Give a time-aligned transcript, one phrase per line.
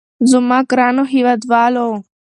[0.31, 1.87] زما ګرانو هېوادوالو.